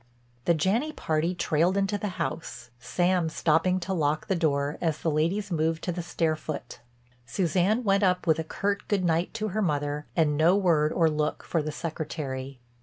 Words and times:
The 0.45 0.55
Janney 0.55 0.91
party 0.93 1.35
trailed 1.35 1.77
into 1.77 1.95
the 1.95 2.07
house, 2.17 2.71
Sam 2.79 3.29
stopping 3.29 3.79
to 3.81 3.93
lock 3.93 4.25
the 4.25 4.35
door 4.35 4.79
as 4.81 4.97
the 4.97 5.11
ladies 5.11 5.51
moved 5.51 5.83
to 5.83 5.91
the 5.91 6.01
stair 6.01 6.35
foot. 6.35 6.79
Suzanne 7.27 7.83
went 7.83 8.01
up 8.01 8.25
with 8.25 8.39
a 8.39 8.43
curt 8.43 8.87
"good 8.87 9.05
night" 9.05 9.31
to 9.35 9.49
her 9.49 9.61
mother, 9.61 10.07
and 10.15 10.35
no 10.35 10.55
word 10.55 10.91
or 10.91 11.07
look 11.07 11.43
for 11.43 11.61
the 11.61 11.71
Secretary. 11.71 12.59